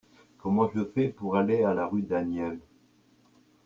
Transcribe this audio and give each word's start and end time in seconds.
Comment 0.39 0.67
je 0.67 0.83
fais 0.83 1.09
pour 1.09 1.35
aller 1.37 1.61
à 1.63 1.75
la 1.75 1.85
rue 1.85 2.01
Daniel? 2.01 2.57